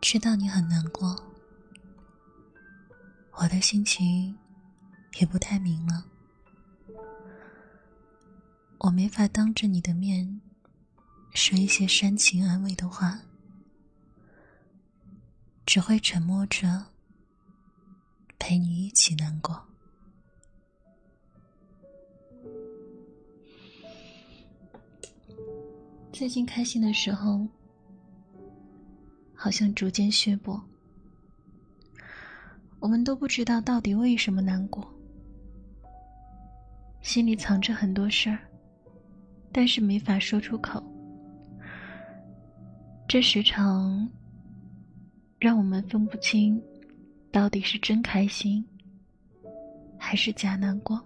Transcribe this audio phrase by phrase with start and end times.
[0.00, 1.16] 知道你很难过，
[3.32, 4.36] 我的心情
[5.18, 6.02] 也不太明朗。
[8.78, 10.40] 我没法当着你的面
[11.34, 13.20] 说一些煽情安慰的话，
[15.64, 16.86] 只会沉默着
[18.38, 19.64] 陪你一起难过。
[26.12, 27.46] 最近开心的时候，
[29.42, 30.62] 好像逐渐削薄。
[32.78, 34.88] 我们都不知道到底为什么难过，
[37.00, 38.38] 心里藏着很多事儿。
[39.50, 40.80] 但是没法说出口，
[43.08, 44.08] 这时常
[45.40, 46.62] 让我们分不清，
[47.32, 48.64] 到底是真开心，
[49.98, 51.04] 还是假难过。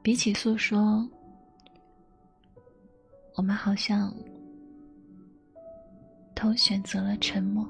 [0.00, 1.06] 比起诉说，
[3.34, 4.12] 我们好像
[6.40, 7.68] 都选择了沉默。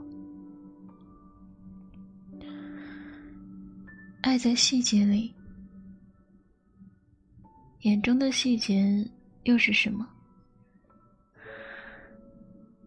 [4.20, 5.34] 爱在细节里。
[7.80, 9.04] 眼中的细节
[9.42, 10.06] 又是什么？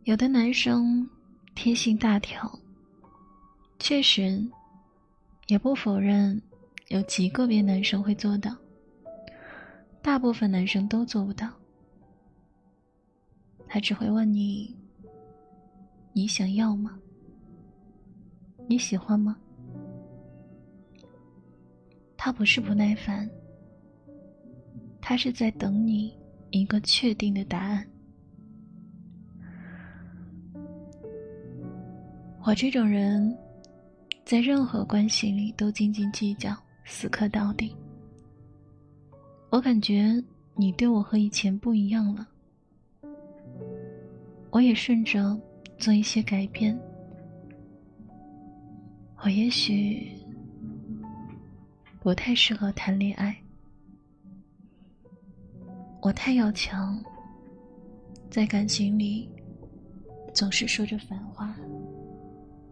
[0.05, 1.09] 有的男生
[1.53, 2.57] 贴心大条，
[3.77, 4.41] 确实，
[5.47, 6.41] 也不否认
[6.87, 8.55] 有极个别男生会做到，
[10.01, 11.51] 大部分男生都做不到。
[13.67, 14.77] 他只会问你
[16.13, 16.97] ：“你想要吗？
[18.67, 19.37] 你喜欢吗？”
[22.15, 23.29] 他不是不耐烦。
[25.01, 26.17] 他是在等你
[26.49, 27.85] 一个确定的答案。
[32.45, 33.37] 我这种人，
[34.23, 37.75] 在任何关系里都斤斤计较，死磕到底。
[39.49, 40.23] 我感觉
[40.55, 42.25] 你对我和以前不一样了，
[44.51, 45.37] 我也顺着
[45.77, 46.79] 做一些改变。
[49.17, 50.11] 我也许
[52.01, 53.35] 不太适合谈恋爱。
[56.01, 57.01] 我太要强，
[58.29, 59.29] 在感情里
[60.33, 61.55] 总是说着反话，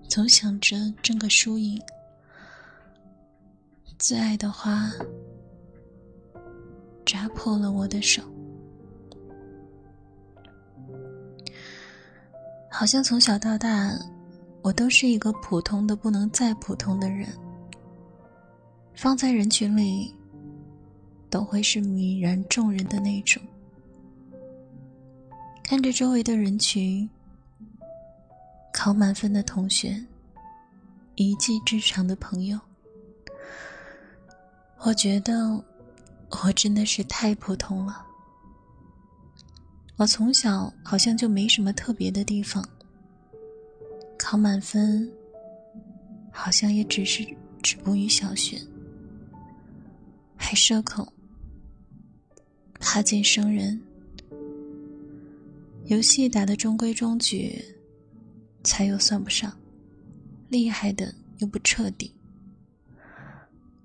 [0.10, 1.82] 总想着争个输赢。
[3.98, 4.90] 最爱的花
[7.06, 8.22] 扎破了我的手，
[12.82, 13.96] 好像从小到大，
[14.64, 17.30] 我都是一个普通的不能再普通的人，
[18.96, 20.12] 放在人群里。
[21.30, 23.40] 都会是泯然众人的那种。
[25.62, 27.08] 看着周围的人群，
[28.74, 30.04] 考满分的同学，
[31.14, 32.60] 一技之长的朋友，
[34.80, 35.64] 我觉得
[36.44, 38.08] 我真的是太普通了。
[40.02, 42.68] 我从小好像就没什么特别的地方，
[44.18, 45.08] 考满分，
[46.32, 47.24] 好像也只是
[47.62, 48.60] 止步于小学，
[50.36, 51.08] 还社恐。
[52.80, 53.80] 怕见生人，
[55.86, 57.64] 游戏打得中规中矩，
[58.64, 59.56] 才又算不上
[60.50, 62.12] 厉害的，又不彻底。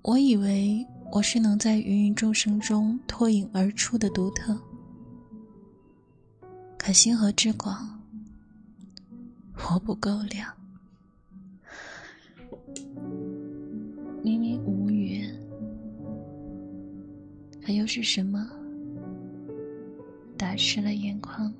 [0.01, 4.59] 我以为我是能在芸芸众生中脱颖而出的独特，
[6.87, 7.99] 可星河之广，
[9.57, 10.49] 我不够亮。
[14.23, 15.29] 明明无云，
[17.61, 18.49] 可又是什么？
[20.37, 21.53] 打湿了眼眶。